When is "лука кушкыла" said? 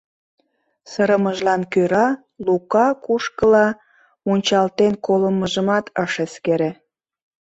2.45-3.67